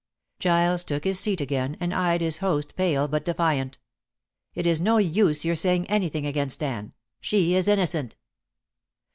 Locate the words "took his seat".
0.83-1.41